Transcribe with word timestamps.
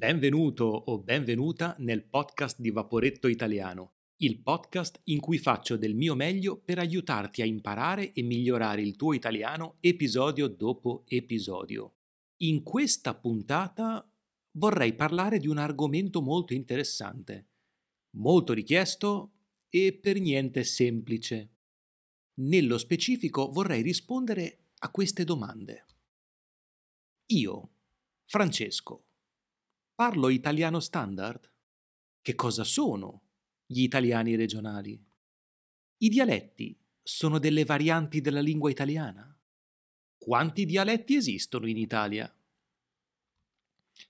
Benvenuto 0.00 0.64
o 0.64 0.98
benvenuta 0.98 1.76
nel 1.80 2.02
podcast 2.04 2.58
di 2.58 2.70
Vaporetto 2.70 3.28
Italiano, 3.28 3.96
il 4.20 4.40
podcast 4.40 4.98
in 5.04 5.20
cui 5.20 5.36
faccio 5.36 5.76
del 5.76 5.94
mio 5.94 6.14
meglio 6.14 6.56
per 6.56 6.78
aiutarti 6.78 7.42
a 7.42 7.44
imparare 7.44 8.14
e 8.14 8.22
migliorare 8.22 8.80
il 8.80 8.96
tuo 8.96 9.12
italiano 9.12 9.76
episodio 9.80 10.48
dopo 10.48 11.04
episodio. 11.06 11.96
In 12.38 12.62
questa 12.62 13.14
puntata 13.14 14.10
vorrei 14.52 14.94
parlare 14.94 15.38
di 15.38 15.48
un 15.48 15.58
argomento 15.58 16.22
molto 16.22 16.54
interessante, 16.54 17.48
molto 18.12 18.54
richiesto 18.54 19.32
e 19.68 19.92
per 19.92 20.18
niente 20.18 20.64
semplice. 20.64 21.56
Nello 22.36 22.78
specifico 22.78 23.50
vorrei 23.50 23.82
rispondere 23.82 24.68
a 24.78 24.90
queste 24.90 25.24
domande. 25.24 25.84
Io, 27.32 27.70
Francesco, 28.24 29.08
Parlo 30.00 30.30
italiano 30.30 30.80
standard? 30.80 31.52
Che 32.22 32.34
cosa 32.34 32.64
sono 32.64 33.20
gli 33.66 33.82
italiani 33.82 34.34
regionali? 34.34 34.98
I 35.98 36.08
dialetti 36.08 36.74
sono 37.02 37.38
delle 37.38 37.66
varianti 37.66 38.22
della 38.22 38.40
lingua 38.40 38.70
italiana? 38.70 39.38
Quanti 40.16 40.64
dialetti 40.64 41.16
esistono 41.16 41.66
in 41.68 41.76
Italia? 41.76 42.34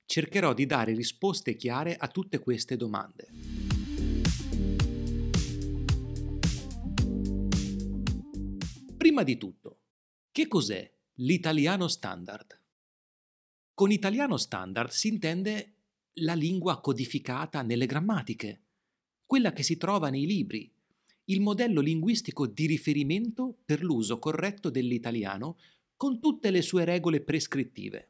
Cercherò 0.07 0.55
di 0.55 0.65
dare 0.65 0.95
risposte 0.95 1.57
chiare 1.57 1.97
a 1.97 2.07
tutte 2.07 2.39
queste 2.39 2.77
domande. 2.77 3.29
Prima 8.97 9.25
di 9.25 9.37
tutto, 9.37 9.81
che 10.31 10.47
cos'è 10.47 10.89
l'italiano 11.15 11.89
standard? 11.89 12.59
Con 13.75 13.91
italiano 13.91 14.37
standard 14.37 14.91
si 14.91 15.09
intende 15.09 15.75
la 16.21 16.35
lingua 16.35 16.81
codificata 16.81 17.63
nelle 17.63 17.87
grammatiche, 17.87 18.63
quella 19.25 19.53
che 19.53 19.63
si 19.63 19.77
trova 19.77 20.11
nei 20.11 20.27
libri, 20.27 20.73
il 21.25 21.41
modello 21.41 21.81
linguistico 21.81 22.47
di 22.47 22.67
riferimento 22.67 23.59
per 23.65 23.83
l'uso 23.83 24.19
corretto 24.19 24.71
dell'italiano 24.71 25.59
con 25.97 26.21
tutte 26.21 26.51
le 26.51 26.63
sue 26.63 26.85
regole 26.85 27.21
prescrittive. 27.21 28.09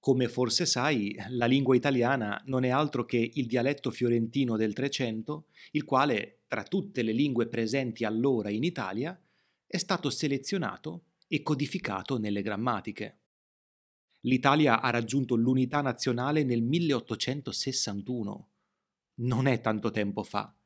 Come 0.00 0.28
forse 0.28 0.66
sai, 0.66 1.16
la 1.30 1.46
lingua 1.46 1.76
italiana 1.76 2.42
non 2.46 2.64
è 2.64 2.68
altro 2.68 3.04
che 3.04 3.30
il 3.34 3.46
dialetto 3.46 3.90
fiorentino 3.90 4.56
del 4.56 4.74
Trecento, 4.74 5.46
il 5.70 5.84
quale, 5.84 6.40
tra 6.46 6.62
tutte 6.62 7.02
le 7.02 7.12
lingue 7.12 7.46
presenti 7.46 8.04
allora 8.04 8.50
in 8.50 8.64
Italia, 8.64 9.18
è 9.66 9.78
stato 9.78 10.10
selezionato 10.10 11.04
e 11.26 11.42
codificato 11.42 12.18
nelle 12.18 12.42
grammatiche. 12.42 13.20
L'Italia 14.24 14.80
ha 14.80 14.88
raggiunto 14.90 15.34
l'unità 15.34 15.82
nazionale 15.82 16.44
nel 16.44 16.62
1861. 16.62 18.48
Non 19.16 19.46
è 19.46 19.60
tanto 19.60 19.90
tempo 19.90 20.22
fa. 20.22 20.56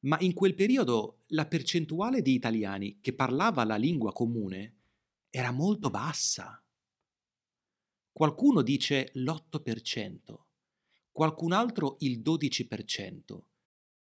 Ma 0.00 0.18
in 0.20 0.34
quel 0.34 0.54
periodo 0.54 1.22
la 1.28 1.46
percentuale 1.46 2.20
di 2.20 2.34
italiani 2.34 2.98
che 3.00 3.14
parlava 3.14 3.64
la 3.64 3.76
lingua 3.76 4.12
comune 4.12 4.76
era 5.30 5.50
molto 5.52 5.88
bassa. 5.90 6.62
Qualcuno 8.12 8.60
dice 8.62 9.10
l'8%, 9.14 10.18
qualcun 11.10 11.52
altro 11.52 11.96
il 12.00 12.20
12%, 12.20 13.40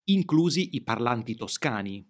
inclusi 0.05 0.75
i 0.75 0.83
parlanti 0.83 1.35
toscani. 1.35 2.09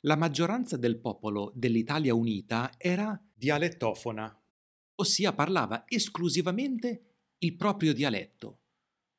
La 0.00 0.16
maggioranza 0.16 0.76
del 0.76 0.98
popolo 1.00 1.50
dell'Italia 1.54 2.14
unita 2.14 2.72
era 2.76 3.18
dialettofona 3.32 4.41
ossia 5.02 5.32
parlava 5.32 5.84
esclusivamente 5.86 7.04
il 7.38 7.54
proprio 7.54 7.92
dialetto. 7.92 8.58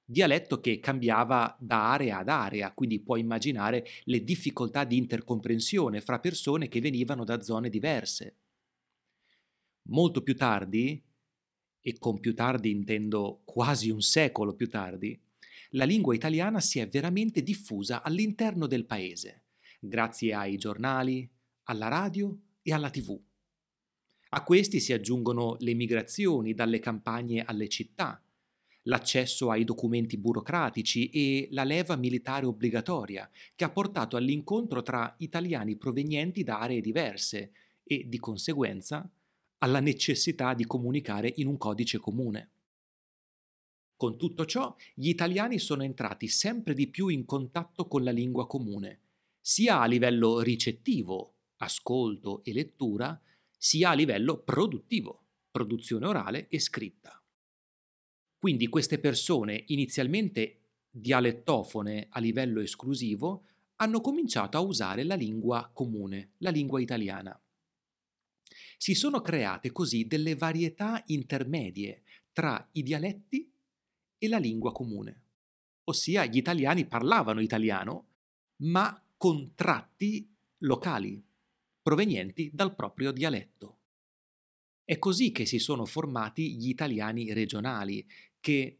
Dialetto 0.05 0.59
che 0.59 0.79
cambiava 0.79 1.55
da 1.59 1.91
area 1.91 2.19
ad 2.19 2.29
area, 2.29 2.73
quindi 2.73 2.99
puoi 2.99 3.21
immaginare 3.21 3.85
le 4.03 4.23
difficoltà 4.23 4.83
di 4.83 4.97
intercomprensione 4.97 6.01
fra 6.01 6.19
persone 6.19 6.67
che 6.67 6.81
venivano 6.81 7.23
da 7.23 7.41
zone 7.41 7.69
diverse. 7.69 8.37
Molto 9.89 10.21
più 10.21 10.35
tardi, 10.35 11.01
e 11.85 11.97
con 11.99 12.19
più 12.19 12.33
tardi 12.33 12.71
intendo 12.71 13.41
quasi 13.43 13.89
un 13.89 14.01
secolo 14.01 14.55
più 14.55 14.69
tardi, 14.69 15.19
la 15.71 15.83
lingua 15.83 16.15
italiana 16.15 16.59
si 16.59 16.79
è 16.79 16.87
veramente 16.87 17.43
diffusa 17.43 18.03
all'interno 18.03 18.67
del 18.67 18.85
paese, 18.85 19.45
grazie 19.79 20.33
ai 20.33 20.57
giornali, 20.57 21.29
alla 21.63 21.87
radio 21.87 22.37
e 22.61 22.71
alla 22.71 22.89
tv. 22.89 23.19
A 24.35 24.41
questi 24.43 24.79
si 24.79 24.93
aggiungono 24.93 25.57
le 25.59 25.75
migrazioni 25.75 26.55
dalle 26.55 26.79
campagne 26.79 27.43
alle 27.43 27.67
città, 27.67 28.19
l'accesso 28.83 29.51
ai 29.51 29.63
documenti 29.63 30.17
burocratici 30.17 31.11
e 31.11 31.49
la 31.51 31.63
leva 31.63 31.95
militare 31.95 32.47
obbligatoria, 32.47 33.29
che 33.53 33.63
ha 33.63 33.69
portato 33.69 34.17
all'incontro 34.17 34.81
tra 34.81 35.13
italiani 35.19 35.75
provenienti 35.75 36.43
da 36.43 36.61
aree 36.61 36.81
diverse 36.81 37.51
e, 37.83 38.09
di 38.09 38.17
conseguenza, 38.17 39.07
alla 39.59 39.79
necessità 39.79 40.55
di 40.55 40.65
comunicare 40.65 41.31
in 41.35 41.45
un 41.45 41.57
codice 41.57 41.99
comune. 41.99 42.49
Con 43.95 44.17
tutto 44.17 44.47
ciò, 44.47 44.75
gli 44.95 45.09
italiani 45.09 45.59
sono 45.59 45.83
entrati 45.83 46.27
sempre 46.27 46.73
di 46.73 46.87
più 46.87 47.09
in 47.09 47.25
contatto 47.25 47.87
con 47.87 48.03
la 48.03 48.11
lingua 48.11 48.47
comune, 48.47 48.99
sia 49.39 49.79
a 49.79 49.85
livello 49.85 50.39
ricettivo, 50.39 51.35
ascolto 51.57 52.43
e 52.43 52.51
lettura, 52.51 53.21
sia 53.63 53.91
a 53.91 53.93
livello 53.93 54.39
produttivo, 54.39 55.23
produzione 55.49 56.05
orale 56.05 56.49
e 56.49 56.59
scritta. 56.59 57.23
Quindi 58.37 58.67
queste 58.67 58.99
persone, 58.99 59.63
inizialmente 59.67 60.59
dialettofone 60.89 62.07
a 62.09 62.19
livello 62.19 62.59
esclusivo, 62.59 63.45
hanno 63.77 64.01
cominciato 64.01 64.57
a 64.57 64.59
usare 64.59 65.05
la 65.05 65.15
lingua 65.15 65.71
comune, 65.73 66.33
la 66.39 66.49
lingua 66.49 66.81
italiana. 66.81 67.41
Si 68.75 68.93
sono 68.95 69.21
create 69.21 69.71
così 69.71 70.07
delle 70.07 70.35
varietà 70.35 71.01
intermedie 71.05 72.03
tra 72.33 72.67
i 72.73 72.83
dialetti 72.83 73.49
e 74.17 74.27
la 74.27 74.39
lingua 74.39 74.73
comune. 74.73 75.21
Ossia 75.85 76.25
gli 76.25 76.35
italiani 76.35 76.85
parlavano 76.85 77.39
italiano, 77.39 78.07
ma 78.57 79.01
con 79.15 79.53
tratti 79.55 80.29
locali, 80.57 81.23
provenienti 81.83 82.49
dal 82.51 82.73
proprio 82.73 83.11
dialetto. 83.11 83.81
È 84.83 84.97
così 84.97 85.31
che 85.31 85.45
si 85.45 85.59
sono 85.59 85.85
formati 85.85 86.55
gli 86.55 86.69
italiani 86.69 87.31
regionali, 87.33 88.07
che 88.39 88.79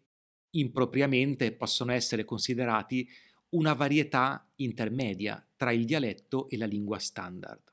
impropriamente 0.51 1.51
possono 1.53 1.91
essere 1.91 2.25
considerati 2.25 3.07
una 3.49 3.73
varietà 3.73 4.49
intermedia 4.55 5.45
tra 5.55 5.71
il 5.71 5.85
dialetto 5.85 6.49
e 6.49 6.57
la 6.57 6.65
lingua 6.65 6.97
standard. 6.97 7.71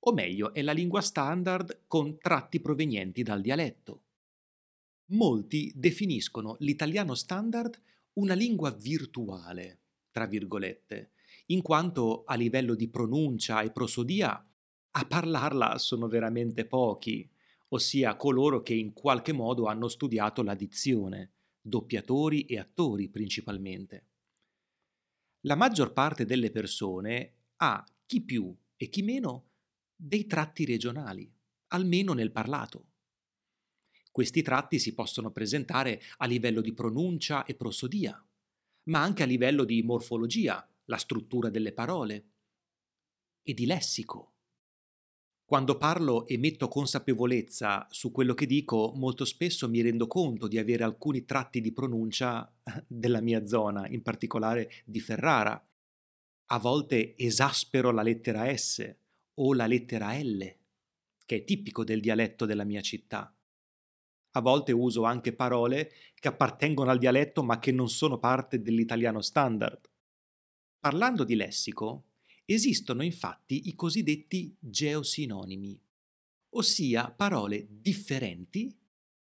O 0.00 0.12
meglio, 0.12 0.54
è 0.54 0.62
la 0.62 0.72
lingua 0.72 1.00
standard 1.00 1.82
con 1.86 2.18
tratti 2.18 2.60
provenienti 2.60 3.22
dal 3.22 3.40
dialetto. 3.40 4.04
Molti 5.10 5.72
definiscono 5.74 6.56
l'italiano 6.60 7.14
standard 7.14 7.80
una 8.14 8.34
lingua 8.34 8.70
virtuale, 8.70 9.80
tra 10.10 10.26
virgolette, 10.26 11.10
in 11.46 11.62
quanto 11.62 12.24
a 12.24 12.34
livello 12.34 12.74
di 12.74 12.88
pronuncia 12.88 13.62
e 13.62 13.70
prosodia 13.70 14.44
a 14.98 15.04
parlarla 15.04 15.78
sono 15.78 16.08
veramente 16.08 16.66
pochi, 16.66 17.28
ossia 17.68 18.16
coloro 18.16 18.62
che 18.62 18.74
in 18.74 18.92
qualche 18.92 19.32
modo 19.32 19.66
hanno 19.66 19.88
studiato 19.88 20.42
la 20.42 20.54
dizione, 20.54 21.32
doppiatori 21.60 22.46
e 22.46 22.58
attori 22.58 23.08
principalmente. 23.10 24.06
La 25.42 25.54
maggior 25.54 25.92
parte 25.92 26.24
delle 26.24 26.50
persone 26.50 27.34
ha, 27.56 27.84
chi 28.06 28.22
più 28.22 28.56
e 28.76 28.88
chi 28.88 29.02
meno, 29.02 29.50
dei 29.94 30.26
tratti 30.26 30.64
regionali, 30.64 31.30
almeno 31.68 32.12
nel 32.12 32.32
parlato. 32.32 32.88
Questi 34.10 34.42
tratti 34.42 34.78
si 34.78 34.94
possono 34.94 35.30
presentare 35.30 36.00
a 36.18 36.26
livello 36.26 36.62
di 36.62 36.72
pronuncia 36.72 37.44
e 37.44 37.54
prosodia, 37.54 38.18
ma 38.84 39.02
anche 39.02 39.22
a 39.22 39.26
livello 39.26 39.64
di 39.64 39.82
morfologia, 39.82 40.66
la 40.86 40.96
struttura 40.96 41.50
delle 41.50 41.72
parole 41.72 42.30
e 43.42 43.54
di 43.54 43.66
lessico. 43.66 44.32
Quando 45.44 45.78
parlo 45.78 46.26
e 46.26 46.38
metto 46.38 46.66
consapevolezza 46.66 47.86
su 47.88 48.10
quello 48.10 48.34
che 48.34 48.46
dico, 48.46 48.92
molto 48.96 49.24
spesso 49.24 49.68
mi 49.68 49.80
rendo 49.80 50.08
conto 50.08 50.48
di 50.48 50.58
avere 50.58 50.82
alcuni 50.82 51.24
tratti 51.24 51.60
di 51.60 51.72
pronuncia 51.72 52.52
della 52.88 53.20
mia 53.20 53.46
zona, 53.46 53.86
in 53.86 54.02
particolare 54.02 54.82
di 54.84 54.98
Ferrara. 54.98 55.64
A 56.46 56.58
volte 56.58 57.16
esaspero 57.16 57.92
la 57.92 58.02
lettera 58.02 58.52
S 58.56 58.92
o 59.34 59.54
la 59.54 59.68
lettera 59.68 60.18
L, 60.18 60.56
che 61.24 61.36
è 61.36 61.44
tipico 61.44 61.84
del 61.84 62.00
dialetto 62.00 62.44
della 62.44 62.64
mia 62.64 62.80
città. 62.80 63.32
A 64.32 64.40
volte 64.40 64.72
uso 64.72 65.04
anche 65.04 65.32
parole 65.32 65.92
che 66.14 66.26
appartengono 66.26 66.90
al 66.90 66.98
dialetto 66.98 67.44
ma 67.44 67.60
che 67.60 67.70
non 67.70 67.88
sono 67.88 68.18
parte 68.18 68.60
dell'italiano 68.60 69.20
standard. 69.20 69.88
Parlando 70.78 71.24
di 71.24 71.34
lessico, 71.34 72.04
esistono 72.44 73.02
infatti 73.02 73.68
i 73.68 73.74
cosiddetti 73.74 74.56
geosinonimi, 74.58 75.80
ossia 76.50 77.10
parole 77.10 77.66
differenti 77.68 78.74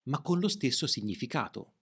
ma 0.08 0.20
con 0.22 0.38
lo 0.38 0.48
stesso 0.48 0.86
significato. 0.86 1.74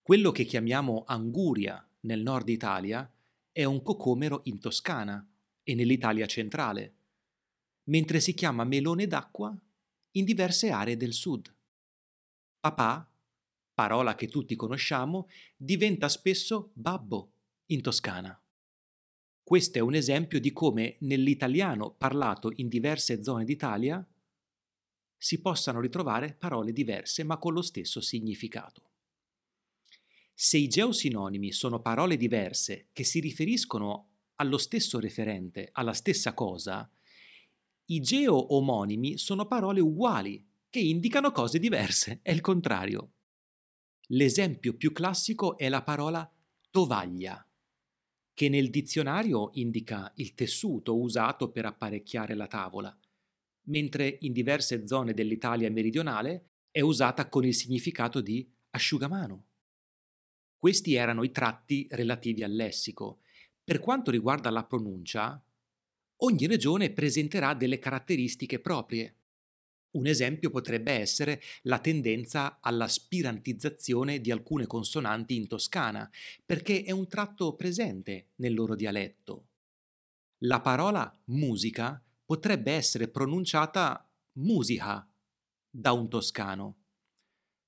Quello 0.00 0.32
che 0.32 0.44
chiamiamo 0.44 1.04
anguria 1.06 1.86
nel 2.00 2.22
nord 2.22 2.48
Italia 2.48 3.10
è 3.50 3.64
un 3.64 3.82
cocomero 3.82 4.40
in 4.44 4.58
Toscana 4.58 5.24
e 5.62 5.74
nell'Italia 5.74 6.26
centrale, 6.26 6.94
mentre 7.84 8.20
si 8.20 8.34
chiama 8.34 8.64
melone 8.64 9.06
d'acqua 9.06 9.56
in 10.12 10.24
diverse 10.24 10.70
aree 10.70 10.96
del 10.96 11.12
sud. 11.12 11.54
Papà, 12.60 13.08
parola 13.74 14.14
che 14.14 14.28
tutti 14.28 14.56
conosciamo, 14.56 15.28
diventa 15.56 16.08
spesso 16.08 16.70
babbo 16.74 17.32
in 17.66 17.80
Toscana. 17.80 18.41
Questo 19.42 19.78
è 19.78 19.80
un 19.80 19.94
esempio 19.94 20.38
di 20.38 20.52
come 20.52 20.96
nell'italiano 21.00 21.92
parlato 21.92 22.52
in 22.56 22.68
diverse 22.68 23.22
zone 23.22 23.44
d'Italia 23.44 24.06
si 25.16 25.40
possano 25.40 25.80
ritrovare 25.80 26.34
parole 26.34 26.72
diverse 26.72 27.24
ma 27.24 27.38
con 27.38 27.52
lo 27.52 27.62
stesso 27.62 28.00
significato. 28.00 28.90
Se 30.32 30.58
i 30.58 30.68
geosinonimi 30.68 31.52
sono 31.52 31.80
parole 31.80 32.16
diverse 32.16 32.88
che 32.92 33.04
si 33.04 33.20
riferiscono 33.20 34.08
allo 34.36 34.58
stesso 34.58 34.98
referente, 34.98 35.68
alla 35.72 35.92
stessa 35.92 36.34
cosa, 36.34 36.90
i 37.86 38.00
geo-omonimi 38.00 39.18
sono 39.18 39.46
parole 39.46 39.80
uguali 39.80 40.44
che 40.70 40.80
indicano 40.80 41.32
cose 41.32 41.58
diverse, 41.58 42.20
è 42.22 42.30
il 42.30 42.40
contrario. 42.40 43.12
L'esempio 44.08 44.74
più 44.74 44.92
classico 44.92 45.56
è 45.58 45.68
la 45.68 45.82
parola 45.82 46.28
tovaglia, 46.70 47.46
che 48.34 48.48
nel 48.48 48.70
dizionario 48.70 49.50
indica 49.54 50.10
il 50.16 50.34
tessuto 50.34 50.98
usato 50.98 51.50
per 51.50 51.66
apparecchiare 51.66 52.34
la 52.34 52.46
tavola, 52.46 52.96
mentre 53.64 54.18
in 54.20 54.32
diverse 54.32 54.86
zone 54.86 55.12
dell'Italia 55.14 55.70
meridionale 55.70 56.50
è 56.70 56.80
usata 56.80 57.28
con 57.28 57.44
il 57.44 57.54
significato 57.54 58.20
di 58.20 58.50
asciugamano. 58.70 59.46
Questi 60.58 60.94
erano 60.94 61.22
i 61.22 61.30
tratti 61.30 61.86
relativi 61.90 62.42
al 62.42 62.52
lessico. 62.52 63.20
Per 63.62 63.78
quanto 63.80 64.10
riguarda 64.10 64.48
la 64.50 64.64
pronuncia, 64.64 65.44
ogni 66.22 66.46
regione 66.46 66.90
presenterà 66.90 67.54
delle 67.54 67.78
caratteristiche 67.78 68.60
proprie. 68.60 69.21
Un 69.92 70.06
esempio 70.06 70.48
potrebbe 70.50 70.92
essere 70.92 71.42
la 71.62 71.78
tendenza 71.78 72.60
alla 72.60 72.88
spirantizzazione 72.88 74.20
di 74.20 74.30
alcune 74.30 74.66
consonanti 74.66 75.36
in 75.36 75.46
toscana, 75.48 76.10
perché 76.44 76.82
è 76.82 76.92
un 76.92 77.06
tratto 77.08 77.54
presente 77.56 78.30
nel 78.36 78.54
loro 78.54 78.74
dialetto. 78.74 79.48
La 80.44 80.60
parola 80.60 81.14
musica 81.26 82.02
potrebbe 82.24 82.72
essere 82.72 83.08
pronunciata 83.08 84.10
musica 84.38 85.06
da 85.70 85.92
un 85.92 86.08
toscano. 86.08 86.78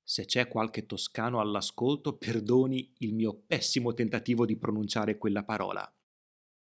Se 0.03 0.25
c'è 0.25 0.49
qualche 0.49 0.87
toscano 0.87 1.41
all'ascolto, 1.41 2.17
perdoni 2.17 2.95
il 2.99 3.15
mio 3.15 3.35
pessimo 3.47 3.93
tentativo 3.93 4.47
di 4.47 4.57
pronunciare 4.57 5.19
quella 5.19 5.45
parola. 5.45 5.91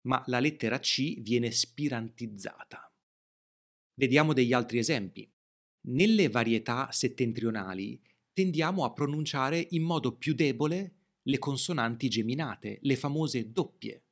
Ma 0.07 0.21
la 0.27 0.39
lettera 0.39 0.79
C 0.79 1.19
viene 1.21 1.51
spirantizzata. 1.51 2.93
Vediamo 3.93 4.33
degli 4.33 4.53
altri 4.53 4.77
esempi. 4.77 5.29
Nelle 5.87 6.29
varietà 6.29 6.89
settentrionali 6.91 8.01
tendiamo 8.33 8.85
a 8.85 8.93
pronunciare 8.93 9.67
in 9.71 9.83
modo 9.83 10.15
più 10.15 10.33
debole 10.33 10.93
le 11.23 11.37
consonanti 11.37 12.09
geminate, 12.09 12.79
le 12.81 12.95
famose 12.95 13.51
doppie. 13.51 14.03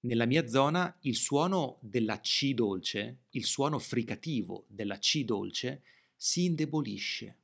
Nella 0.00 0.26
mia 0.26 0.46
zona 0.48 0.98
il 1.02 1.16
suono 1.16 1.78
della 1.80 2.20
C 2.20 2.52
dolce, 2.52 3.24
il 3.30 3.44
suono 3.44 3.78
fricativo 3.78 4.66
della 4.68 4.98
C 4.98 5.24
dolce, 5.24 5.82
si 6.14 6.44
indebolisce. 6.44 7.38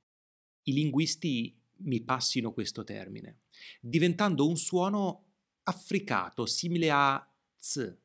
I 0.64 0.72
linguisti 0.74 1.58
mi 1.78 2.02
passino 2.02 2.52
questo 2.52 2.84
termine, 2.84 3.40
diventando 3.80 4.46
un 4.46 4.56
suono 4.58 5.24
affricato, 5.62 6.44
simile 6.44 6.90
a 6.90 7.34
z. 7.56 7.96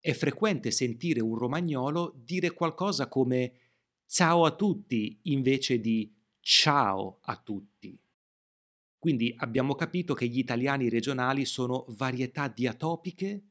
È 0.00 0.12
frequente 0.14 0.70
sentire 0.70 1.20
un 1.20 1.36
romagnolo 1.36 2.14
dire 2.16 2.52
qualcosa 2.52 3.08
come 3.08 3.60
ciao 4.12 4.44
a 4.44 4.54
tutti 4.54 5.18
invece 5.22 5.80
di 5.80 6.14
ciao 6.40 7.20
a 7.22 7.34
tutti. 7.34 7.98
Quindi 8.98 9.34
abbiamo 9.38 9.74
capito 9.74 10.12
che 10.12 10.26
gli 10.26 10.36
italiani 10.36 10.90
regionali 10.90 11.46
sono 11.46 11.86
varietà 11.88 12.48
diatopiche 12.48 13.42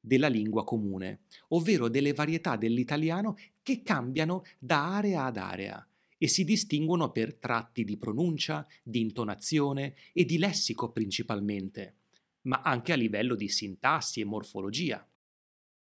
della 0.00 0.28
lingua 0.28 0.64
comune, 0.64 1.24
ovvero 1.48 1.88
delle 1.88 2.14
varietà 2.14 2.56
dell'italiano 2.56 3.36
che 3.62 3.82
cambiano 3.82 4.44
da 4.58 4.94
area 4.94 5.24
ad 5.24 5.36
area 5.36 5.86
e 6.16 6.28
si 6.28 6.44
distinguono 6.44 7.12
per 7.12 7.34
tratti 7.34 7.84
di 7.84 7.98
pronuncia, 7.98 8.66
di 8.82 9.02
intonazione 9.02 9.96
e 10.14 10.24
di 10.24 10.38
lessico 10.38 10.92
principalmente, 10.92 11.96
ma 12.44 12.62
anche 12.62 12.94
a 12.94 12.96
livello 12.96 13.34
di 13.34 13.50
sintassi 13.50 14.20
e 14.20 14.24
morfologia. 14.24 15.06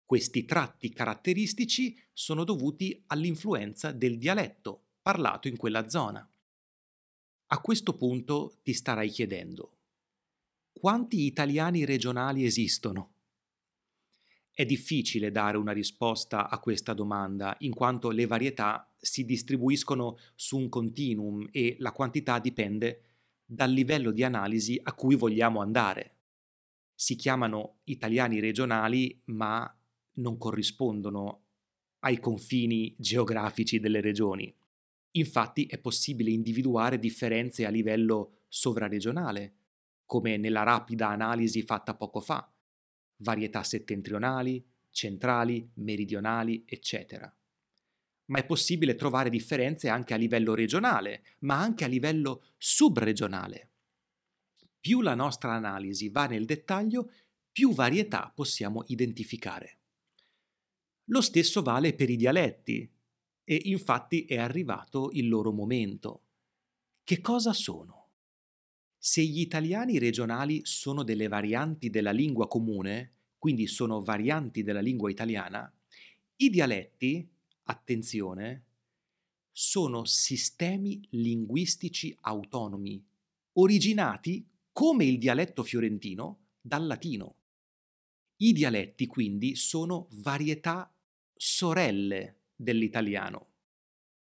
Questi 0.09 0.43
tratti 0.43 0.89
caratteristici 0.89 1.95
sono 2.11 2.43
dovuti 2.43 2.99
all'influenza 3.09 3.91
del 3.91 4.17
dialetto 4.17 4.85
parlato 5.03 5.47
in 5.47 5.55
quella 5.55 5.87
zona. 5.87 6.27
A 7.51 7.61
questo 7.61 7.95
punto 7.95 8.57
ti 8.63 8.73
starai 8.73 9.07
chiedendo, 9.09 9.77
quanti 10.71 11.25
italiani 11.25 11.85
regionali 11.85 12.43
esistono? 12.43 13.17
È 14.49 14.65
difficile 14.65 15.29
dare 15.29 15.57
una 15.57 15.73
risposta 15.73 16.49
a 16.49 16.57
questa 16.57 16.95
domanda, 16.95 17.55
in 17.59 17.75
quanto 17.75 18.09
le 18.09 18.25
varietà 18.25 18.91
si 18.97 19.25
distribuiscono 19.25 20.17
su 20.33 20.57
un 20.57 20.69
continuum 20.69 21.47
e 21.51 21.75
la 21.77 21.91
quantità 21.91 22.39
dipende 22.39 23.03
dal 23.45 23.69
livello 23.69 24.09
di 24.09 24.23
analisi 24.23 24.79
a 24.81 24.91
cui 24.93 25.13
vogliamo 25.13 25.61
andare. 25.61 26.15
Si 26.95 27.15
chiamano 27.15 27.81
italiani 27.83 28.39
regionali, 28.39 29.21
ma 29.25 29.71
non 30.19 30.37
corrispondono 30.37 31.45
ai 31.99 32.19
confini 32.19 32.95
geografici 32.97 33.79
delle 33.79 34.01
regioni. 34.01 34.53
Infatti 35.11 35.65
è 35.65 35.77
possibile 35.79 36.31
individuare 36.31 36.99
differenze 36.99 37.65
a 37.65 37.69
livello 37.69 38.43
sovraregionale, 38.47 39.55
come 40.05 40.37
nella 40.37 40.63
rapida 40.63 41.09
analisi 41.09 41.61
fatta 41.61 41.95
poco 41.95 42.19
fa 42.19 42.51
varietà 43.21 43.63
settentrionali, 43.63 44.65
centrali, 44.91 45.69
meridionali, 45.75 46.63
eccetera. 46.65 47.33
Ma 48.25 48.39
è 48.39 48.45
possibile 48.45 48.95
trovare 48.95 49.29
differenze 49.29 49.89
anche 49.89 50.13
a 50.13 50.17
livello 50.17 50.53
regionale, 50.53 51.23
ma 51.39 51.59
anche 51.59 51.83
a 51.83 51.87
livello 51.87 52.43
subregionale. 52.57 53.71
Più 54.79 55.01
la 55.01 55.15
nostra 55.15 55.53
analisi 55.53 56.09
va 56.09 56.27
nel 56.27 56.45
dettaglio, 56.45 57.11
più 57.51 57.73
varietà 57.73 58.31
possiamo 58.33 58.83
identificare. 58.87 59.78
Lo 61.11 61.21
stesso 61.21 61.63
vale 61.63 61.93
per 61.93 62.09
i 62.09 62.15
dialetti, 62.15 62.87
e 63.43 63.61
infatti 63.65 64.25
è 64.25 64.37
arrivato 64.37 65.09
il 65.13 65.27
loro 65.27 65.51
momento. 65.51 66.25
Che 67.03 67.19
cosa 67.19 67.51
sono? 67.51 68.09
Se 68.95 69.23
gli 69.23 69.39
italiani 69.39 69.97
regionali 69.97 70.61
sono 70.65 71.01
delle 71.01 71.27
varianti 71.27 71.89
della 71.89 72.11
lingua 72.11 72.47
comune, 72.47 73.13
quindi 73.39 73.65
sono 73.65 74.03
varianti 74.03 74.61
della 74.61 74.81
lingua 74.81 75.09
italiana, 75.09 75.73
i 76.35 76.49
dialetti, 76.51 77.27
attenzione, 77.63 78.65
sono 79.51 80.05
sistemi 80.05 81.01
linguistici 81.11 82.15
autonomi, 82.21 83.03
originati, 83.53 84.47
come 84.71 85.05
il 85.05 85.17
dialetto 85.17 85.63
fiorentino, 85.63 86.49
dal 86.61 86.85
latino. 86.85 87.35
I 88.37 88.53
dialetti 88.53 89.07
quindi 89.07 89.55
sono 89.55 90.07
varietà 90.11 90.93
sorelle 91.41 92.41
dell'italiano. 92.53 93.53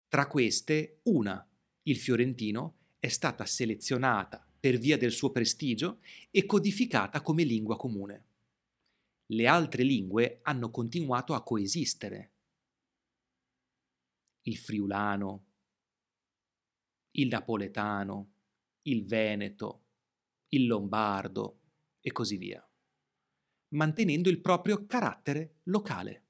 Tra 0.10 0.28
queste, 0.28 1.00
una, 1.04 1.50
il 1.84 1.96
fiorentino, 1.96 2.80
è 3.00 3.08
stata 3.08 3.46
selezionata 3.46 4.46
per 4.60 4.78
via 4.78 4.98
del 4.98 5.14
suo 5.14 5.32
prestigio 5.32 6.02
e 6.30 6.46
codificata 6.46 7.22
come 7.22 7.44
lingua 7.44 7.78
comune. 7.78 8.26
Le 9.28 9.48
altre 9.48 9.84
lingue 9.84 10.40
hanno 10.42 10.70
continuato 10.70 11.34
a 11.34 11.44
coesistere. 11.44 12.34
Il 14.42 14.58
friulano, 14.58 15.46
il 17.12 17.28
napoletano, 17.30 18.34
il 18.82 19.06
veneto, 19.06 19.86
il 20.50 20.68
lombardo 20.68 21.62
e 22.02 22.12
così 22.12 22.36
via, 22.36 22.70
mantenendo 23.76 24.28
il 24.28 24.42
proprio 24.42 24.86
carattere 24.86 25.60
locale. 25.64 26.27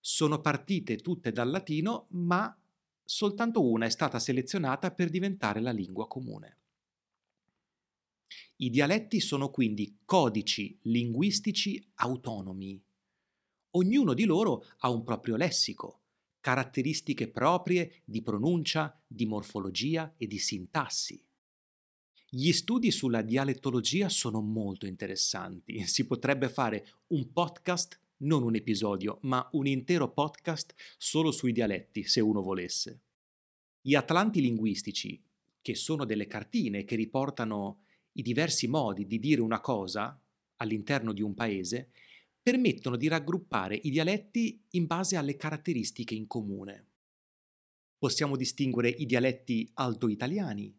Sono 0.00 0.40
partite 0.40 0.96
tutte 0.96 1.30
dal 1.30 1.50
latino, 1.50 2.06
ma 2.10 2.56
soltanto 3.04 3.62
una 3.62 3.86
è 3.86 3.90
stata 3.90 4.18
selezionata 4.18 4.90
per 4.92 5.10
diventare 5.10 5.60
la 5.60 5.72
lingua 5.72 6.06
comune. 6.06 6.56
I 8.56 8.70
dialetti 8.70 9.20
sono 9.20 9.50
quindi 9.50 9.98
codici 10.04 10.78
linguistici 10.82 11.82
autonomi. 11.94 12.82
Ognuno 13.72 14.14
di 14.14 14.24
loro 14.24 14.64
ha 14.78 14.90
un 14.90 15.02
proprio 15.02 15.36
lessico, 15.36 16.00
caratteristiche 16.40 17.28
proprie 17.28 18.02
di 18.04 18.22
pronuncia, 18.22 19.00
di 19.06 19.26
morfologia 19.26 20.14
e 20.16 20.26
di 20.26 20.38
sintassi. 20.38 21.22
Gli 22.28 22.52
studi 22.52 22.90
sulla 22.90 23.22
dialettologia 23.22 24.08
sono 24.08 24.40
molto 24.40 24.86
interessanti. 24.86 25.84
Si 25.86 26.06
potrebbe 26.06 26.48
fare 26.48 26.86
un 27.08 27.32
podcast, 27.32 27.98
non 28.20 28.42
un 28.42 28.54
episodio, 28.54 29.18
ma 29.22 29.48
un 29.52 29.66
intero 29.66 30.12
podcast 30.12 30.74
solo 30.98 31.30
sui 31.30 31.52
dialetti, 31.52 32.04
se 32.04 32.20
uno 32.20 32.42
volesse. 32.42 33.02
Gli 33.80 33.94
atlanti 33.94 34.40
linguistici, 34.40 35.22
che 35.62 35.74
sono 35.74 36.04
delle 36.04 36.26
cartine 36.26 36.84
che 36.84 36.96
riportano 36.96 37.84
i 38.12 38.22
diversi 38.22 38.66
modi 38.66 39.06
di 39.06 39.18
dire 39.18 39.40
una 39.40 39.60
cosa 39.60 40.20
all'interno 40.56 41.12
di 41.12 41.22
un 41.22 41.34
paese, 41.34 41.92
permettono 42.42 42.96
di 42.96 43.08
raggruppare 43.08 43.76
i 43.76 43.90
dialetti 43.90 44.64
in 44.70 44.86
base 44.86 45.16
alle 45.16 45.36
caratteristiche 45.36 46.14
in 46.14 46.26
comune. 46.26 46.86
Possiamo 47.98 48.36
distinguere 48.36 48.88
i 48.88 49.06
dialetti 49.06 49.70
alto-italiani 49.74 50.74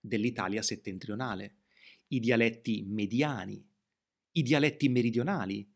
dell'Italia 0.00 0.62
settentrionale, 0.62 1.56
i 2.08 2.20
dialetti 2.20 2.84
mediani, 2.86 3.64
i 4.32 4.42
dialetti 4.42 4.88
meridionali 4.88 5.73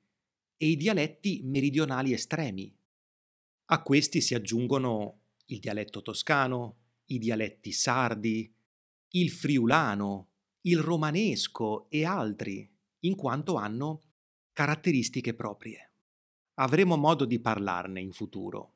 e 0.59 0.67
i 0.67 0.77
dialetti 0.77 1.41
meridionali 1.45 2.13
estremi. 2.13 2.77
A 3.67 3.83
questi 3.83 4.21
si 4.21 4.35
aggiungono 4.35 5.21
il 5.47 5.61
dialetto 5.61 6.03
toscano, 6.03 6.77
i 7.07 7.19
dialetti 7.19 7.73
sardi, 7.73 8.53
il 9.11 9.31
friulano, 9.31 10.29
il 10.63 10.79
romanesco 10.79 11.89
e 11.89 12.05
altri, 12.05 12.71
in 13.01 13.15
quanto 13.15 13.55
hanno 13.55 14.03
caratteristiche 14.53 15.35
proprie. 15.35 15.93
Avremo 16.55 16.97
modo 16.97 17.25
di 17.25 17.39
parlarne 17.39 18.01
in 18.01 18.13
futuro. 18.13 18.75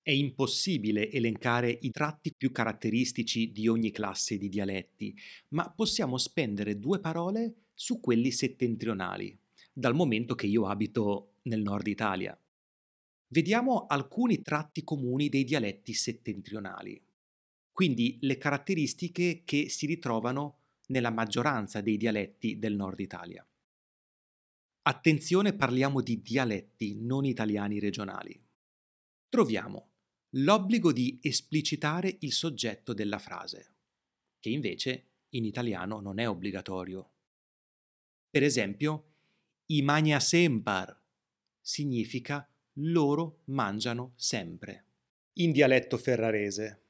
È 0.00 0.10
impossibile 0.10 1.10
elencare 1.10 1.70
i 1.82 1.90
tratti 1.90 2.32
più 2.34 2.50
caratteristici 2.50 3.52
di 3.52 3.68
ogni 3.68 3.90
classe 3.90 4.38
di 4.38 4.48
dialetti, 4.48 5.14
ma 5.48 5.70
possiamo 5.70 6.16
spendere 6.16 6.78
due 6.78 6.98
parole 6.98 7.66
su 7.74 8.00
quelli 8.00 8.30
settentrionali, 8.30 9.38
dal 9.78 9.94
momento 9.94 10.34
che 10.34 10.48
io 10.48 10.66
abito 10.66 11.34
nel 11.42 11.62
nord 11.62 11.86
Italia. 11.86 12.36
Vediamo 13.28 13.86
alcuni 13.86 14.42
tratti 14.42 14.82
comuni 14.82 15.28
dei 15.28 15.44
dialetti 15.44 15.94
settentrionali, 15.94 17.00
quindi 17.70 18.18
le 18.22 18.38
caratteristiche 18.38 19.42
che 19.44 19.68
si 19.68 19.86
ritrovano 19.86 20.62
nella 20.88 21.10
maggioranza 21.10 21.80
dei 21.80 21.96
dialetti 21.96 22.58
del 22.58 22.74
nord 22.74 22.98
Italia. 22.98 23.46
Attenzione, 24.82 25.52
parliamo 25.52 26.00
di 26.00 26.22
dialetti 26.22 26.96
non 26.98 27.24
italiani 27.24 27.78
regionali. 27.78 28.36
Troviamo 29.28 29.90
l'obbligo 30.30 30.92
di 30.92 31.20
esplicitare 31.22 32.16
il 32.20 32.32
soggetto 32.32 32.92
della 32.94 33.18
frase, 33.18 33.74
che 34.40 34.48
invece 34.50 35.10
in 35.30 35.44
italiano 35.44 36.00
non 36.00 36.18
è 36.18 36.28
obbligatorio. 36.28 37.12
Per 38.30 38.42
esempio, 38.42 39.07
i 39.70 39.82
magna 39.82 40.18
sempar 40.20 40.98
significa 41.60 42.48
loro 42.74 43.40
mangiano 43.46 44.12
sempre. 44.16 44.84
In 45.34 45.52
dialetto 45.52 45.98
ferrarese, 45.98 46.82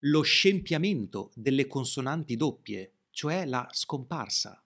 lo 0.00 0.22
scempiamento 0.22 1.32
delle 1.34 1.66
consonanti 1.66 2.36
doppie, 2.36 2.92
cioè 3.10 3.44
la 3.44 3.66
scomparsa 3.70 4.62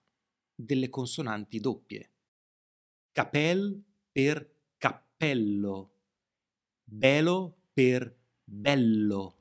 delle 0.53 0.89
consonanti 0.89 1.59
doppie 1.59 2.11
capel 3.11 3.83
per 4.11 4.49
cappello, 4.77 5.95
belo 6.83 7.57
per 7.73 8.17
bello. 8.43 9.35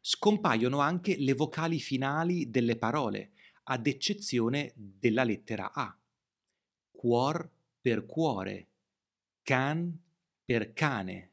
Scompaiono 0.00 0.78
anche 0.78 1.16
le 1.18 1.34
vocali 1.34 1.80
finali 1.80 2.48
delle 2.50 2.76
parole, 2.76 3.32
ad 3.64 3.86
eccezione 3.86 4.72
della 4.74 5.24
lettera 5.24 5.72
A. 5.72 5.94
Cuor 6.98 7.48
per 7.80 8.06
cuore, 8.06 8.68
can 9.42 9.96
per 10.44 10.72
cane. 10.72 11.32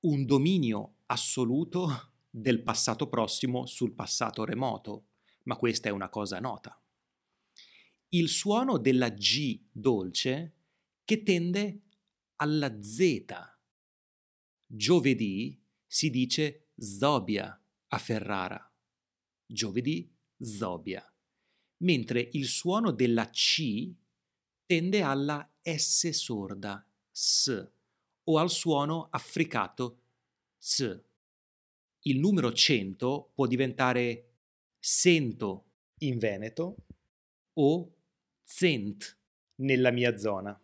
Un 0.00 0.24
dominio 0.24 0.98
assoluto 1.06 2.12
del 2.30 2.62
passato 2.62 3.08
prossimo 3.08 3.66
sul 3.66 3.92
passato 3.92 4.44
remoto, 4.44 5.06
ma 5.44 5.56
questa 5.56 5.88
è 5.88 5.92
una 5.92 6.08
cosa 6.08 6.38
nota 6.38 6.76
il 8.14 8.28
suono 8.28 8.78
della 8.78 9.08
G 9.08 9.58
dolce 9.70 10.52
che 11.04 11.22
tende 11.22 11.82
alla 12.36 12.82
Z. 12.82 13.24
Giovedì 14.66 15.58
si 15.86 16.10
dice 16.10 16.68
Zobia 16.76 17.58
a 17.88 17.98
Ferrara. 17.98 18.70
Giovedì, 19.46 20.10
Zobia. 20.38 21.06
Mentre 21.78 22.28
il 22.32 22.46
suono 22.46 22.90
della 22.90 23.30
C 23.30 23.90
tende 24.72 25.02
alla 25.02 25.46
S 25.60 26.08
sorda, 26.08 26.82
S, 27.10 27.70
o 28.24 28.38
al 28.38 28.48
suono 28.48 29.08
affricato 29.10 29.98
Z. 30.56 30.98
Il 32.04 32.18
numero 32.18 32.54
100 32.54 33.32
può 33.34 33.46
diventare 33.46 34.30
sento 34.78 35.64
in 35.98 36.16
Veneto 36.16 36.76
o 37.52 37.94
Zent 38.42 39.18
nella 39.56 39.90
mia 39.90 40.16
zona. 40.16 40.58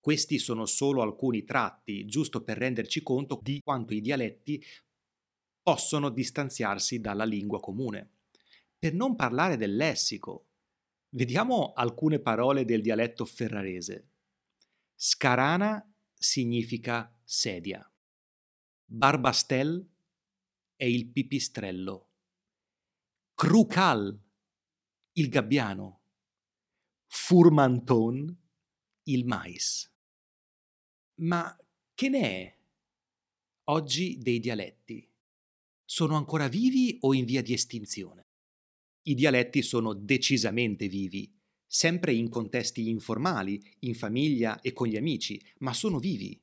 Questi 0.00 0.40
sono 0.40 0.66
solo 0.66 1.02
alcuni 1.02 1.44
tratti, 1.44 2.06
giusto 2.06 2.42
per 2.42 2.58
renderci 2.58 3.04
conto 3.04 3.38
di 3.40 3.60
quanto 3.62 3.94
i 3.94 4.00
dialetti 4.00 4.60
possono 5.62 6.08
distanziarsi 6.08 7.00
dalla 7.00 7.24
lingua 7.24 7.60
comune. 7.60 8.14
Per 8.76 8.94
non 8.94 9.14
parlare 9.14 9.56
del 9.56 9.76
lessico, 9.76 10.47
vediamo 11.10 11.72
alcune 11.72 12.18
parole 12.20 12.64
del 12.64 12.82
dialetto 12.82 13.24
ferrarese. 13.24 14.08
Scarana 14.94 15.84
significa 16.14 17.14
sedia. 17.22 17.90
Barbastel 18.84 19.86
è 20.74 20.84
il 20.84 21.08
pipistrello. 21.08 22.10
Crucal, 23.34 24.20
il 25.12 25.28
gabbiano. 25.28 26.00
Furmanton 27.06 28.36
il 29.04 29.24
mais. 29.24 29.90
Ma 31.20 31.56
che 31.94 32.08
ne 32.08 32.20
è 32.20 32.58
oggi 33.64 34.18
dei 34.18 34.38
dialetti? 34.38 35.10
Sono 35.84 36.16
ancora 36.16 36.48
vivi 36.48 36.98
o 37.00 37.14
in 37.14 37.24
via 37.24 37.42
di 37.42 37.52
estinzione? 37.52 38.27
I 39.08 39.14
dialetti 39.14 39.62
sono 39.62 39.94
decisamente 39.94 40.86
vivi, 40.86 41.34
sempre 41.66 42.12
in 42.12 42.28
contesti 42.28 42.90
informali, 42.90 43.58
in 43.80 43.94
famiglia 43.94 44.60
e 44.60 44.74
con 44.74 44.86
gli 44.86 44.98
amici, 44.98 45.42
ma 45.60 45.72
sono 45.72 45.98
vivi. 45.98 46.38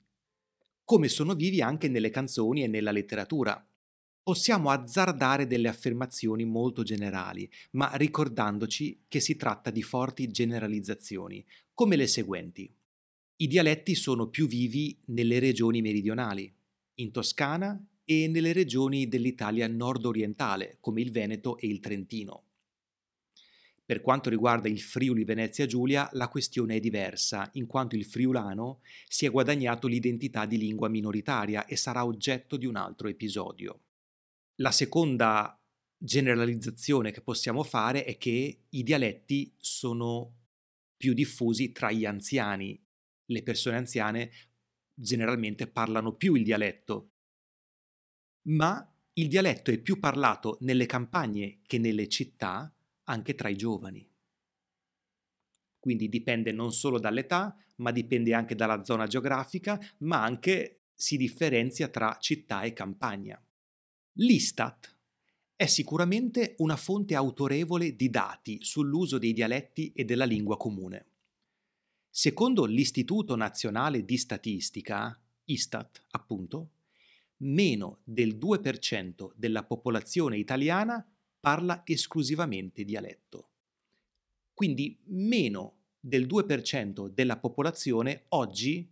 Come 0.84 1.07
sono 1.07 1.36
vivi 1.36 1.62
anche 1.62 1.88
nelle 1.88 2.10
canzoni 2.10 2.63
e 2.63 2.67
nella 2.67 2.89
letteratura 2.89 3.63
possiamo 4.24 4.72
azzardare 4.72 5.45
delle 5.45 5.67
affermazioni 5.67 6.43
molto 6.43 6.81
generali, 6.81 7.48
ma 7.74 7.91
ricordandoci 7.93 9.03
che 9.07 9.19
si 9.19 9.36
tratta 9.36 9.69
di 9.69 9.84
forti 9.84 10.31
generalizzazioni, 10.31 11.45
come 11.72 11.95
le 11.95 12.07
seguenti. 12.07 12.67
I 13.36 13.48
dialetti 13.48 13.93
sono 13.93 14.29
più 14.29 14.48
vivi 14.48 14.98
nelle 15.10 15.38
regioni 15.38 15.81
meridionali, 15.81 16.51
in 16.95 17.12
Toscana 17.12 17.79
e 18.03 18.27
nelle 18.27 18.53
regioni 18.53 19.07
dell'Italia 19.07 19.67
nord-orientale, 19.67 20.77
come 20.79 21.01
il 21.01 21.12
Veneto 21.12 21.60
e 21.60 21.67
il 21.67 21.79
Trentino. 21.79 22.45
Per 23.85 24.01
quanto 24.01 24.31
riguarda 24.31 24.67
il 24.67 24.81
Friuli 24.81 25.23
Venezia 25.23 25.67
Giulia, 25.67 26.09
la 26.13 26.27
questione 26.27 26.77
è 26.77 26.79
diversa, 26.79 27.47
in 27.53 27.67
quanto 27.67 27.95
il 27.95 28.03
friulano 28.03 28.81
si 29.07 29.27
è 29.27 29.29
guadagnato 29.29 29.87
l'identità 29.87 30.47
di 30.47 30.57
lingua 30.57 30.89
minoritaria 30.89 31.65
e 31.65 31.75
sarà 31.75 32.03
oggetto 32.03 32.57
di 32.57 32.65
un 32.65 32.77
altro 32.77 33.07
episodio. 33.07 33.81
La 34.55 34.71
seconda 34.71 35.55
generalizzazione 35.97 37.11
che 37.11 37.21
possiamo 37.21 37.61
fare 37.61 38.05
è 38.05 38.17
che 38.17 38.63
i 38.67 38.83
dialetti 38.83 39.53
sono 39.57 40.33
più 40.97 41.13
diffusi 41.13 41.71
tra 41.71 41.91
gli 41.91 42.05
anziani. 42.05 42.83
Le 43.25 43.43
persone 43.43 43.77
anziane 43.77 44.31
generalmente 44.95 45.67
parlano 45.67 46.15
più 46.15 46.33
il 46.33 46.43
dialetto, 46.43 47.11
ma 48.47 48.91
il 49.13 49.27
dialetto 49.27 49.69
è 49.69 49.77
più 49.77 49.99
parlato 49.99 50.57
nelle 50.61 50.87
campagne 50.87 51.61
che 51.67 51.77
nelle 51.77 52.09
città 52.09 52.75
anche 53.05 53.35
tra 53.35 53.50
i 53.50 53.55
giovani. 53.55 54.07
Quindi 55.79 56.09
dipende 56.09 56.51
non 56.51 56.71
solo 56.71 57.00
dall'età, 57.00 57.55
ma 57.77 57.91
dipende 57.91 58.33
anche 58.33 58.55
dalla 58.55 58.83
zona 58.83 59.07
geografica, 59.07 59.79
ma 60.00 60.24
anche 60.24 60.85
si 60.93 61.17
differenzia 61.17 61.89
tra 61.89 62.17
città 62.19 62.62
e 62.62 62.74
campagna. 62.74 63.39
L'Istat 64.13 64.97
è 65.55 65.65
sicuramente 65.67 66.55
una 66.57 66.75
fonte 66.75 67.15
autorevole 67.15 67.95
di 67.95 68.09
dati 68.09 68.57
sull'uso 68.62 69.17
dei 69.17 69.33
dialetti 69.33 69.91
e 69.93 70.03
della 70.05 70.25
lingua 70.25 70.57
comune. 70.57 71.05
Secondo 72.09 72.65
l'Istituto 72.65 73.35
Nazionale 73.35 74.03
di 74.03 74.17
Statistica, 74.17 75.17
Istat 75.45 76.01
appunto, 76.12 76.71
meno 77.38 78.00
del 78.03 78.38
2% 78.38 79.31
della 79.35 79.63
popolazione 79.63 80.38
italiana 80.38 81.05
parla 81.45 81.83
esclusivamente 81.85 82.83
dialetto. 82.83 83.49
Quindi 84.51 84.97
meno 85.09 85.75
del 85.99 86.25
2% 86.25 87.07
della 87.09 87.37
popolazione 87.37 88.23
oggi 88.29 88.91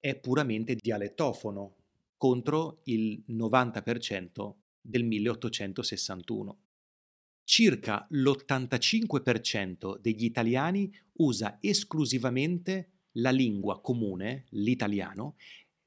è 0.00 0.14
puramente 0.14 0.76
dialettofono 0.76 1.76
contro 2.16 2.80
il 2.84 3.22
90% 3.28 4.54
del 4.80 5.04
1861. 5.04 6.58
Circa 7.44 8.06
l'85% 8.08 9.98
degli 9.98 10.24
italiani 10.24 10.90
usa 11.18 11.58
esclusivamente 11.60 12.92
la 13.16 13.30
lingua 13.30 13.82
comune, 13.82 14.46
l'italiano, 14.52 15.36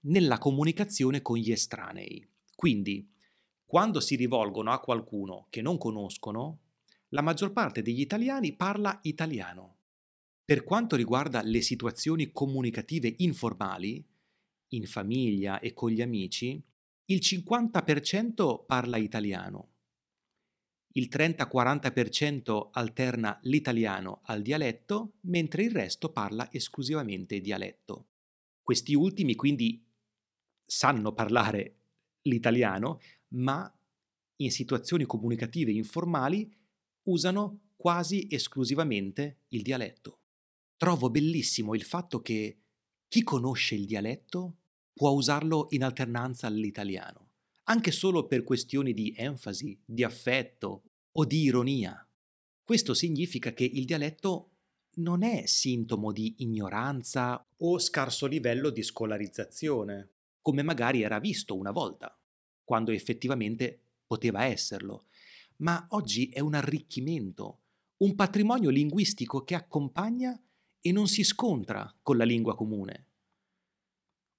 nella 0.02 0.38
comunicazione 0.38 1.24
con 1.24 1.38
gli 1.38 1.52
estranei. 1.52 2.24
Quindi, 2.56 3.15
quando 3.66 4.00
si 4.00 4.16
rivolgono 4.16 4.72
a 4.72 4.80
qualcuno 4.80 5.48
che 5.50 5.62
non 5.62 5.78
conoscono, 5.78 6.60
la 7.10 7.22
maggior 7.22 7.52
parte 7.52 7.82
degli 7.82 8.00
italiani 8.00 8.54
parla 8.56 9.00
italiano. 9.04 9.78
Per 10.46 10.64
quanto 10.64 10.96
riguarda 10.96 11.42
le 11.42 11.62
situazioni 11.62 12.32
comunicative 12.32 13.14
informali, 13.18 14.06
in 14.70 14.86
famiglia 14.86 15.60
e 15.60 15.74
con 15.74 15.90
gli 15.90 16.02
amici, 16.02 16.62
il 17.06 17.20
50% 17.20 18.66
parla 18.66 18.98
italiano, 18.98 19.70
il 20.98 21.10
30-40% 21.12 22.70
alterna 22.72 23.38
l'italiano 23.44 24.22
al 24.24 24.42
dialetto, 24.42 25.16
mentre 25.22 25.64
il 25.64 25.72
resto 25.72 26.12
parla 26.12 26.48
esclusivamente 26.52 27.42
dialetto. 27.42 28.08
Questi 28.62 28.94
ultimi 28.94 29.36
quindi 29.36 29.86
sanno 30.66 31.14
parlare 31.14 31.80
l'italiano, 32.22 33.00
ma 33.30 33.72
in 34.38 34.52
situazioni 34.52 35.06
comunicative 35.06 35.72
informali 35.72 36.52
usano 37.04 37.72
quasi 37.76 38.28
esclusivamente 38.30 39.44
il 39.50 39.62
dialetto. 39.62 40.20
Trovo 40.78 41.10
bellissimo 41.10 41.74
il 41.76 41.84
fatto 41.84 42.22
che 42.22 42.60
chi 43.08 43.24
conosce 43.24 43.76
il 43.76 43.86
dialetto 43.86 44.58
può 44.94 45.12
usarlo 45.12 45.68
in 45.70 45.84
alternanza 45.84 46.48
all'italiano, 46.48 47.30
anche 47.66 47.92
solo 47.92 48.26
per 48.26 48.44
questioni 48.44 48.94
di 48.94 49.14
enfasi, 49.16 49.80
di 49.86 50.04
affetto 50.04 50.84
o 51.12 51.26
di 51.26 51.42
ironia. 51.44 52.08
Questo 52.64 52.94
significa 52.94 53.54
che 53.54 53.64
il 53.64 53.86
dialetto 53.86 54.50
non 54.96 55.24
è 55.24 55.46
sintomo 55.46 56.12
di 56.12 56.36
ignoranza 56.40 57.46
o 57.58 57.80
scarso 57.80 58.26
livello 58.26 58.70
di 58.70 58.82
scolarizzazione, 58.82 60.10
come 60.42 60.64
magari 60.64 61.02
era 61.02 61.20
visto 61.20 61.56
una 61.56 61.72
volta, 61.72 62.18
quando 62.66 62.92
effettivamente 62.92 63.80
poteva 64.06 64.44
esserlo, 64.44 65.06
ma 65.58 65.86
oggi 65.92 66.28
è 66.28 66.42
un 66.42 66.54
arricchimento, 66.56 67.62
un 67.98 68.16
patrimonio 68.16 68.70
linguistico 68.70 69.46
che 69.46 69.56
accompagna 69.56 70.38
e 70.82 70.92
non 70.92 71.08
si 71.08 71.24
scontra 71.24 71.96
con 72.02 72.18
la 72.18 72.26
lingua 72.26 72.56
comune. 72.56 73.08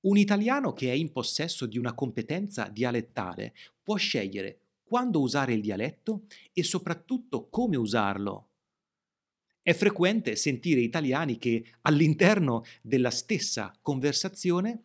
Un 0.01 0.19
italiano 0.19 0.73
che 0.73 0.91
è 0.91 0.95
in 0.95 1.11
possesso 1.11 1.67
di 1.67 1.79
una 1.79 1.95
competenza 1.95 2.69
dialettale 2.69 3.55
può 3.83 3.97
scegliere 3.97 4.61
quando 4.85 5.21
usare 5.21 5.55
il 5.55 5.61
dialetto 5.61 6.27
e 6.53 6.63
soprattutto 6.63 7.49
come 7.49 7.77
usarlo. 7.77 8.51
È 9.61 9.73
frequente 9.73 10.37
sentire 10.37 10.81
italiani 10.81 11.39
che 11.39 11.75
all'interno 11.81 12.63
della 12.83 13.11
stessa 13.11 13.77
conversazione 13.83 14.85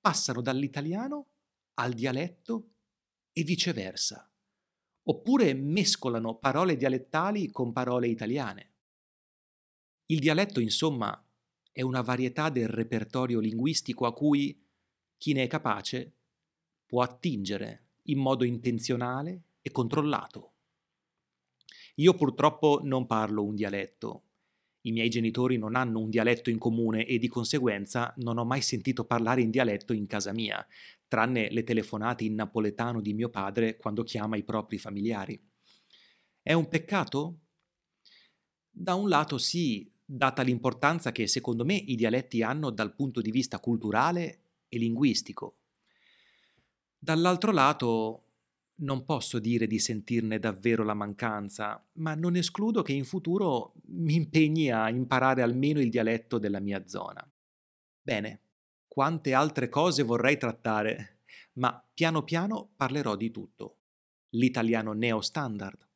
passano 0.00 0.40
dall'italiano 0.40 1.26
al 1.74 1.94
dialetto 1.94 2.69
e 3.32 3.42
viceversa, 3.42 4.30
oppure 5.04 5.54
mescolano 5.54 6.36
parole 6.36 6.76
dialettali 6.76 7.50
con 7.50 7.72
parole 7.72 8.08
italiane. 8.08 8.72
Il 10.06 10.18
dialetto, 10.18 10.60
insomma, 10.60 11.24
è 11.72 11.82
una 11.82 12.00
varietà 12.00 12.50
del 12.50 12.68
repertorio 12.68 13.38
linguistico 13.38 14.06
a 14.06 14.12
cui 14.12 14.60
chi 15.16 15.32
ne 15.32 15.44
è 15.44 15.46
capace 15.46 16.14
può 16.86 17.02
attingere 17.02 17.88
in 18.04 18.18
modo 18.18 18.44
intenzionale 18.44 19.42
e 19.60 19.70
controllato. 19.70 20.54
Io 21.96 22.14
purtroppo 22.14 22.80
non 22.82 23.06
parlo 23.06 23.44
un 23.44 23.54
dialetto. 23.54 24.29
I 24.82 24.92
miei 24.92 25.10
genitori 25.10 25.58
non 25.58 25.76
hanno 25.76 26.00
un 26.00 26.08
dialetto 26.08 26.48
in 26.48 26.58
comune 26.58 27.04
e 27.04 27.18
di 27.18 27.28
conseguenza 27.28 28.14
non 28.18 28.38
ho 28.38 28.44
mai 28.44 28.62
sentito 28.62 29.04
parlare 29.04 29.42
in 29.42 29.50
dialetto 29.50 29.92
in 29.92 30.06
casa 30.06 30.32
mia, 30.32 30.66
tranne 31.06 31.50
le 31.50 31.64
telefonate 31.64 32.24
in 32.24 32.34
napoletano 32.34 33.00
di 33.00 33.12
mio 33.12 33.28
padre 33.28 33.76
quando 33.76 34.02
chiama 34.02 34.36
i 34.36 34.44
propri 34.44 34.78
familiari. 34.78 35.38
È 36.42 36.52
un 36.52 36.68
peccato? 36.68 37.40
Da 38.70 38.94
un 38.94 39.08
lato 39.08 39.36
sì, 39.36 39.92
data 40.02 40.42
l'importanza 40.42 41.12
che 41.12 41.26
secondo 41.26 41.64
me 41.64 41.74
i 41.74 41.94
dialetti 41.94 42.42
hanno 42.42 42.70
dal 42.70 42.94
punto 42.94 43.20
di 43.20 43.30
vista 43.30 43.60
culturale 43.60 44.44
e 44.68 44.78
linguistico. 44.78 45.56
Dall'altro 46.98 47.52
lato 47.52 48.29
non 48.80 49.04
posso 49.04 49.38
dire 49.38 49.66
di 49.66 49.78
sentirne 49.78 50.38
davvero 50.38 50.84
la 50.84 50.94
mancanza, 50.94 51.84
ma 51.94 52.14
non 52.14 52.36
escludo 52.36 52.82
che 52.82 52.92
in 52.92 53.04
futuro 53.04 53.74
mi 53.86 54.14
impegni 54.14 54.70
a 54.70 54.88
imparare 54.90 55.42
almeno 55.42 55.80
il 55.80 55.90
dialetto 55.90 56.38
della 56.38 56.60
mia 56.60 56.86
zona. 56.86 57.26
Bene, 58.02 58.42
quante 58.86 59.34
altre 59.34 59.68
cose 59.68 60.02
vorrei 60.02 60.36
trattare, 60.38 61.20
ma 61.54 61.86
piano 61.92 62.22
piano 62.24 62.72
parlerò 62.76 63.16
di 63.16 63.30
tutto. 63.30 63.78
L'italiano 64.30 64.92
neo-standard, 64.92 65.88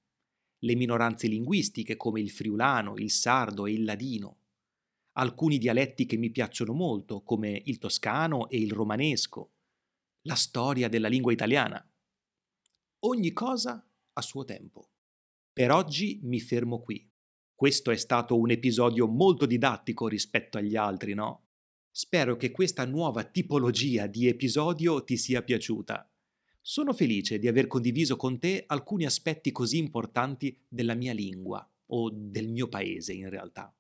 le 0.59 0.75
minoranze 0.75 1.27
linguistiche 1.27 1.97
come 1.97 2.21
il 2.21 2.31
friulano, 2.31 2.97
il 2.97 3.11
sardo 3.11 3.67
e 3.67 3.73
il 3.73 3.85
ladino, 3.85 4.39
alcuni 5.13 5.59
dialetti 5.59 6.07
che 6.07 6.17
mi 6.17 6.31
piacciono 6.31 6.73
molto 6.73 7.23
come 7.23 7.63
il 7.65 7.79
toscano 7.79 8.49
e 8.49 8.59
il 8.59 8.73
romanesco, 8.73 9.53
la 10.23 10.35
storia 10.35 10.89
della 10.89 11.09
lingua 11.09 11.33
italiana 11.33 11.87
ogni 13.07 13.33
cosa 13.33 13.87
a 14.13 14.21
suo 14.23 14.45
tempo. 14.45 14.91
Per 15.53 15.71
oggi 15.71 16.21
mi 16.23 16.41
fermo 16.41 16.81
qui. 16.81 17.09
Questo 17.55 17.91
è 17.91 17.97
stato 17.97 18.37
un 18.37 18.51
episodio 18.51 19.07
molto 19.07 19.47
didattico 19.47 20.09
rispetto 20.09 20.59
agli 20.59 20.77
altri, 20.77 21.15
no? 21.15 21.43
Spero 21.91 22.37
che 22.37 22.51
questa 22.51 22.85
nuova 22.85 23.23
tipologia 23.25 24.07
di 24.07 24.27
episodio 24.27 25.05
ti 25.05 25.17
sia 25.17 25.43
piaciuta. 25.43 26.11
Sono 26.61 26.93
felice 26.93 27.39
di 27.39 27.47
aver 27.47 27.67
condiviso 27.69 28.17
con 28.17 28.39
te 28.39 28.65
alcuni 28.67 29.05
aspetti 29.05 29.53
così 29.53 29.79
importanti 29.79 30.59
della 30.67 30.95
mia 30.95 31.13
lingua, 31.13 31.69
o 31.87 32.11
del 32.11 32.49
mio 32.49 32.69
paese 32.69 33.13
in 33.13 33.29
realtà. 33.29 33.73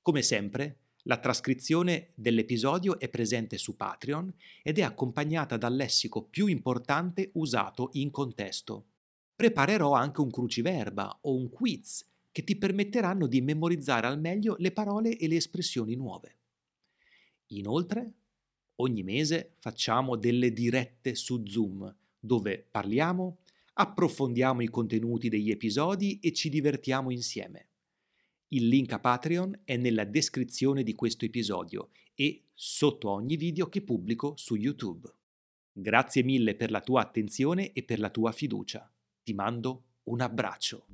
Come 0.00 0.22
sempre, 0.22 0.78
la 1.04 1.18
trascrizione 1.18 2.10
dell'episodio 2.14 2.98
è 2.98 3.08
presente 3.08 3.56
su 3.56 3.76
Patreon 3.76 4.32
ed 4.62 4.78
è 4.78 4.82
accompagnata 4.82 5.56
dal 5.56 5.74
lessico 5.74 6.24
più 6.24 6.46
importante 6.46 7.30
usato 7.34 7.88
in 7.92 8.10
contesto. 8.10 8.86
Preparerò 9.34 9.92
anche 9.92 10.20
un 10.20 10.30
cruciverba 10.30 11.20
o 11.22 11.34
un 11.34 11.48
quiz 11.48 12.06
che 12.30 12.44
ti 12.44 12.56
permetteranno 12.56 13.26
di 13.26 13.40
memorizzare 13.40 14.06
al 14.06 14.20
meglio 14.20 14.56
le 14.58 14.72
parole 14.72 15.16
e 15.16 15.26
le 15.26 15.36
espressioni 15.36 15.94
nuove. 15.94 16.36
Inoltre, 17.48 18.12
ogni 18.76 19.02
mese 19.02 19.54
facciamo 19.58 20.16
delle 20.16 20.52
dirette 20.52 21.14
su 21.14 21.44
Zoom, 21.46 21.92
dove 22.18 22.58
parliamo, 22.70 23.38
approfondiamo 23.72 24.60
i 24.60 24.68
contenuti 24.68 25.28
degli 25.30 25.50
episodi 25.50 26.20
e 26.20 26.32
ci 26.32 26.50
divertiamo 26.50 27.10
insieme. 27.10 27.69
Il 28.52 28.66
link 28.66 28.92
a 28.92 28.98
Patreon 28.98 29.60
è 29.64 29.76
nella 29.76 30.04
descrizione 30.04 30.82
di 30.82 30.96
questo 30.96 31.24
episodio 31.24 31.90
e 32.16 32.46
sotto 32.52 33.08
ogni 33.08 33.36
video 33.36 33.68
che 33.68 33.80
pubblico 33.80 34.32
su 34.36 34.56
YouTube. 34.56 35.08
Grazie 35.70 36.24
mille 36.24 36.56
per 36.56 36.72
la 36.72 36.80
tua 36.80 37.00
attenzione 37.00 37.72
e 37.72 37.84
per 37.84 38.00
la 38.00 38.10
tua 38.10 38.32
fiducia. 38.32 38.92
Ti 39.22 39.34
mando 39.34 39.84
un 40.04 40.20
abbraccio. 40.20 40.86